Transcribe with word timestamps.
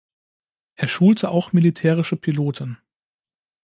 Er 0.77 0.87
schulte 0.87 1.29
auch 1.29 1.53
militärische 1.53 2.15
Piloten. 2.17 2.79